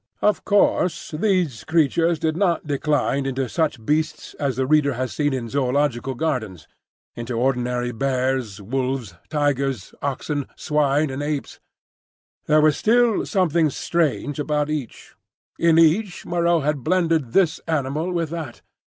Of 0.23 0.43
course 0.45 1.11
these 1.11 1.63
creatures 1.63 2.17
did 2.17 2.35
not 2.35 2.65
decline 2.65 3.27
into 3.27 3.47
such 3.47 3.85
beasts 3.85 4.33
as 4.39 4.55
the 4.55 4.65
reader 4.65 4.93
has 4.93 5.13
seen 5.13 5.31
in 5.31 5.47
zoological 5.47 6.15
gardens,—into 6.15 7.33
ordinary 7.37 7.91
bears, 7.91 8.59
wolves, 8.59 9.13
tigers, 9.29 9.93
oxen, 10.01 10.47
swine, 10.55 11.11
and 11.11 11.21
apes. 11.21 11.59
There 12.47 12.61
was 12.61 12.77
still 12.77 13.27
something 13.27 13.69
strange 13.69 14.39
about 14.39 14.71
each; 14.71 15.13
in 15.59 15.77
each 15.77 16.25
Moreau 16.25 16.61
had 16.61 16.83
blended 16.83 17.33
this 17.33 17.59
animal 17.67 18.11
with 18.11 18.31
that. 18.31 18.63